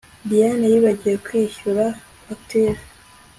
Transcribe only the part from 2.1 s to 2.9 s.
fagitire